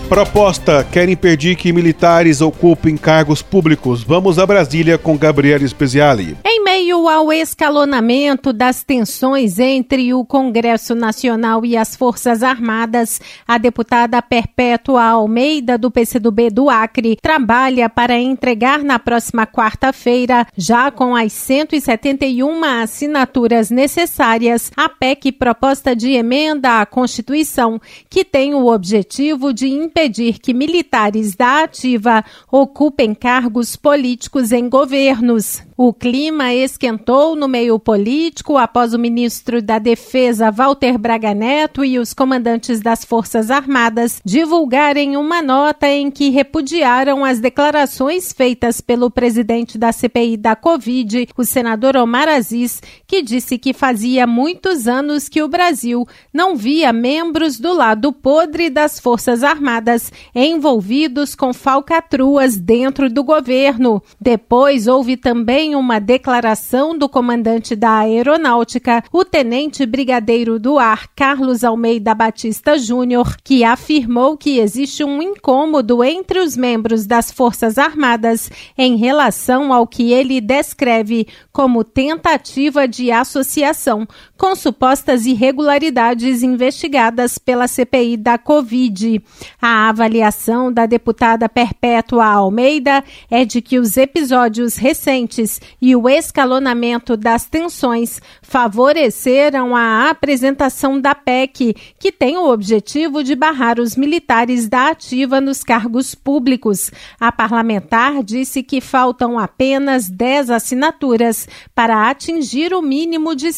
Proposta 0.09 0.85
quer 0.91 1.09
impedir 1.09 1.55
que 1.55 1.73
militares 1.73 2.39
ocupem 2.39 2.95
cargos 2.95 3.41
públicos. 3.41 4.03
Vamos 4.03 4.37
a 4.37 4.45
Brasília 4.45 4.99
com 4.99 5.17
Gabriela 5.17 5.67
Speziali. 5.67 6.37
Em 6.45 6.63
meio 6.63 7.09
ao 7.09 7.33
escalonamento 7.33 8.53
das 8.53 8.83
tensões 8.83 9.57
entre 9.57 10.13
o 10.13 10.23
Congresso 10.23 10.93
Nacional 10.93 11.65
e 11.65 11.75
as 11.75 11.95
Forças 11.95 12.43
Armadas, 12.43 13.19
a 13.47 13.57
deputada 13.57 14.21
Perpétua 14.21 15.03
Almeida, 15.03 15.75
do 15.75 15.89
PCdoB 15.89 16.51
do 16.51 16.69
Acre, 16.69 17.17
trabalha 17.19 17.89
para 17.89 18.17
entregar 18.17 18.83
na 18.83 18.99
próxima 18.99 19.47
quarta-feira, 19.47 20.45
já 20.55 20.91
com 20.91 21.15
as 21.15 21.33
171 21.33 22.63
assinaturas 22.63 23.71
necessárias, 23.71 24.71
a 24.77 24.87
PEC 24.87 25.31
proposta 25.31 25.95
de 25.95 26.11
emenda 26.11 26.79
à 26.79 26.85
Constituição, 26.85 27.81
que 28.07 28.23
tem 28.23 28.53
o 28.53 28.67
objetivo 28.67 29.51
de 29.51 29.67
impedir 29.67 29.95
que 30.39 30.53
militares 30.53 31.35
da 31.35 31.63
ativa 31.63 32.23
ocupem 32.51 33.13
cargos 33.13 33.75
políticos 33.75 34.51
em 34.51 34.69
governos. 34.69 35.61
O 35.77 35.93
clima 35.93 36.53
esquentou 36.53 37.35
no 37.35 37.49
meio 37.49 37.77
político 37.77 38.55
após 38.55 38.93
o 38.93 38.99
ministro 38.99 39.61
da 39.61 39.77
Defesa, 39.77 40.49
Walter 40.49 40.97
Braga 40.97 41.33
Neto, 41.33 41.83
e 41.83 41.99
os 41.99 42.13
comandantes 42.13 42.79
das 42.79 43.03
Forças 43.03 43.51
Armadas 43.51 44.21
divulgarem 44.23 45.17
uma 45.17 45.41
nota 45.41 45.85
em 45.89 46.09
que 46.09 46.29
repudiaram 46.29 47.25
as 47.25 47.41
declarações 47.41 48.31
feitas 48.31 48.79
pelo 48.79 49.11
presidente 49.11 49.77
da 49.77 49.91
CPI 49.91 50.37
da 50.37 50.55
Covid, 50.55 51.27
o 51.35 51.43
senador 51.43 51.97
Omar 51.97 52.29
Aziz, 52.29 52.81
que 53.05 53.21
disse 53.21 53.57
que 53.57 53.73
fazia 53.73 54.25
muitos 54.25 54.87
anos 54.87 55.27
que 55.27 55.43
o 55.43 55.49
Brasil 55.49 56.07
não 56.33 56.55
via 56.55 56.93
membros 56.93 57.59
do 57.59 57.73
lado 57.73 58.13
podre 58.13 58.69
das 58.69 58.97
Forças 58.97 59.43
Armadas 59.43 60.09
envolvidos 60.33 61.35
com 61.35 61.53
falcatruas 61.53 62.55
dentro 62.55 63.09
do 63.09 63.25
governo. 63.25 64.01
Depois 64.21 64.87
houve 64.87 65.17
também 65.17 65.64
em 65.65 65.75
uma 65.75 65.99
declaração 65.99 66.95
do 66.95 67.09
comandante 67.09 67.75
da 67.75 67.97
Aeronáutica, 67.97 69.03
o 69.11 69.25
tenente 69.25 69.83
brigadeiro 69.83 70.59
do 70.59 70.77
ar 70.77 71.07
Carlos 71.15 71.63
Almeida 71.63 72.13
Batista 72.13 72.77
Júnior, 72.77 73.35
que 73.43 73.63
afirmou 73.63 74.37
que 74.37 74.59
existe 74.59 75.03
um 75.03 75.21
incômodo 75.21 76.03
entre 76.03 76.39
os 76.39 76.55
membros 76.55 77.07
das 77.07 77.31
Forças 77.31 77.79
Armadas 77.79 78.51
em 78.77 78.95
relação 78.95 79.73
ao 79.73 79.87
que 79.87 80.13
ele 80.13 80.39
descreve 80.39 81.27
como 81.51 81.83
tentativa 81.83 82.87
de 82.87 83.11
associação 83.11 84.07
com 84.37 84.55
supostas 84.55 85.25
irregularidades 85.25 86.43
investigadas 86.43 87.37
pela 87.37 87.67
CPI 87.67 88.17
da 88.17 88.37
Covid. 88.37 89.21
A 89.61 89.89
avaliação 89.89 90.71
da 90.71 90.85
deputada 90.85 91.47
Perpétua 91.47 92.25
Almeida 92.25 93.03
é 93.29 93.45
de 93.45 93.61
que 93.61 93.79
os 93.79 93.97
episódios 93.97 94.75
recentes 94.75 95.61
e 95.81 95.95
o 95.95 96.09
escalonamento 96.09 97.15
das 97.15 97.45
tensões 97.45 98.21
favoreceram 98.41 99.75
a 99.75 100.09
apresentação 100.09 100.99
da 100.99 101.15
PEC, 101.15 101.75
que 101.99 102.11
tem 102.11 102.37
o 102.37 102.49
objetivo 102.49 103.23
de 103.23 103.35
barrar 103.35 103.79
os 103.79 103.95
militares 103.95 104.67
da 104.67 104.89
ativa 104.89 105.39
nos 105.39 105.63
cargos 105.63 106.13
públicos. 106.13 106.91
A 107.19 107.31
parlamentar 107.31 108.23
disse 108.23 108.61
que 108.61 108.81
faltam 108.81 109.39
apenas 109.39 110.09
10 110.09 110.49
assinaturas 110.49 111.47
para 111.73 112.09
atingir 112.09 112.73
o 112.73 112.81
mínimo 112.81 113.35
de 113.35 113.51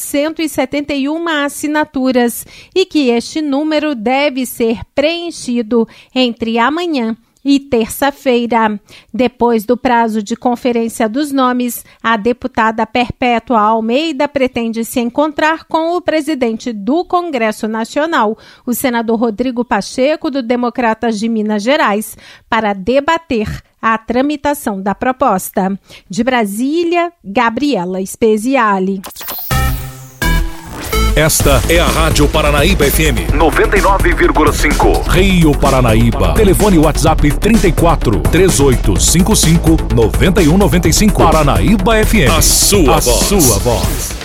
171 0.70 1.28
assinaturas 1.28 2.46
e 2.76 2.86
que 2.86 3.10
este 3.10 3.42
número 3.42 3.96
deve 3.96 4.46
ser 4.46 4.82
preenchido 4.94 5.88
entre 6.14 6.58
amanhã 6.60 7.16
e 7.48 7.62
terça-feira. 7.62 8.78
Depois 9.14 9.64
do 9.66 9.78
prazo 9.78 10.22
de 10.22 10.36
conferência 10.36 11.08
dos 11.08 11.32
nomes, 11.32 11.86
a 12.04 12.18
deputada 12.18 12.86
Perpétua 12.86 13.62
Almeida 13.62 14.28
pretende 14.28 14.84
se 14.84 15.00
encontrar 15.00 15.64
com 15.64 15.96
o 15.96 16.02
presidente 16.02 16.74
do 16.74 17.06
Congresso 17.06 17.66
Nacional, 17.68 18.38
o 18.66 18.74
senador 18.74 19.18
Rodrigo 19.18 19.64
Pacheco, 19.64 20.30
do 20.30 20.44
Democratas 20.44 21.18
de 21.18 21.30
Minas 21.30 21.64
Gerais, 21.64 22.18
para 22.50 22.74
debater 22.74 23.64
a 23.82 23.98
tramitação 23.98 24.82
da 24.82 24.94
proposta. 24.94 25.80
De 26.10 26.24
Brasília, 26.24 27.14
Gabriela 27.24 28.06
Speziale. 28.06 29.02
Esta 31.18 31.64
é 31.68 31.80
a 31.80 31.88
Rádio 31.88 32.28
Paranaíba 32.28 32.86
FM 32.86 33.34
99,5. 33.34 35.08
Rio 35.08 35.52
Paranaíba. 35.52 36.36
Telefone 36.36 36.78
WhatsApp 36.78 37.32
34 37.32 38.20
3855 38.20 39.96
9195. 39.96 41.24
Paranaíba 41.24 42.06
FM. 42.06 42.30
A 42.38 42.40
sua 42.40 42.98
a 42.98 43.00
voz. 43.00 43.26
sua 43.26 43.58
voz. 43.58 44.17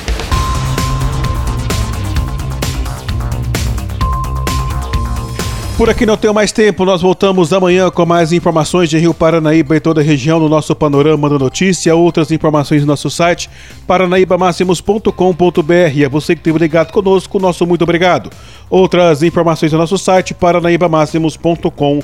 Por 5.76 5.88
aqui 5.88 6.04
não 6.06 6.16
tenho 6.16 6.34
mais 6.34 6.52
tempo, 6.52 6.84
nós 6.84 7.02
voltamos 7.02 7.52
amanhã 7.52 7.90
com 7.90 8.06
mais 8.06 8.32
informações 8.32 8.90
de 8.90 8.98
Rio 8.98 9.12
Paranaíba 9.12 9.74
e 9.74 9.80
toda 9.80 10.00
a 10.00 10.04
região 10.04 10.38
no 10.38 10.48
nosso 10.48 10.76
panorama 10.76 11.28
da 11.28 11.36
notícia, 11.38 11.92
outras 11.94 12.30
informações 12.30 12.82
no 12.82 12.86
nosso 12.86 13.10
site 13.10 13.50
paranaibamáximos.com.br. 13.86 15.72
É 15.72 16.08
você 16.08 16.34
que 16.34 16.40
esteve 16.40 16.58
ligado 16.58 16.92
conosco, 16.92 17.40
nosso 17.40 17.66
muito 17.66 17.82
obrigado. 17.82 18.30
Outras 18.68 19.22
informações 19.22 19.72
no 19.72 19.78
nosso 19.78 19.96
site 19.98 20.34
paranaibamáximos.com.br. 20.34 22.02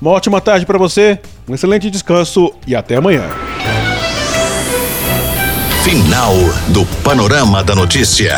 Uma 0.00 0.10
ótima 0.10 0.40
tarde 0.40 0.64
para 0.64 0.78
você, 0.78 1.18
um 1.48 1.54
excelente 1.54 1.90
descanso 1.90 2.52
e 2.66 2.76
até 2.76 2.96
amanhã. 2.96 3.24
Final 5.82 6.34
do 6.68 6.84
Panorama 7.02 7.64
da 7.64 7.74
Notícia. 7.74 8.36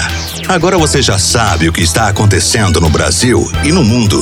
Agora 0.48 0.78
você 0.78 1.02
já 1.02 1.18
sabe 1.18 1.68
o 1.68 1.72
que 1.72 1.82
está 1.82 2.08
acontecendo 2.08 2.80
no 2.80 2.88
Brasil 2.88 3.50
e 3.62 3.70
no 3.70 3.84
mundo. 3.84 4.18